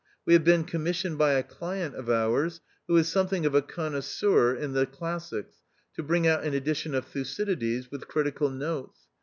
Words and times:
We 0.25 0.33
have 0.33 0.43
been 0.43 0.63
commissioned 0.63 1.19
by 1.19 1.33
a 1.33 1.43
client 1.43 1.93
of 1.95 2.09
ours, 2.09 2.59
who 2.87 2.97
is 2.97 3.07
something 3.07 3.45
of 3.45 3.53
a 3.53 3.61
connoisseur 3.61 4.55
in 4.55 4.73
the 4.73 4.87
classics, 4.87 5.57
to 5.93 6.01
bring 6.01 6.25
out 6.25 6.43
an 6.43 6.55
edition 6.55 6.95
of 6.95 7.05
Thucy 7.05 7.45
dides, 7.59 7.91
with 7.91 8.07
critical 8.07 8.49
notes. 8.49 9.01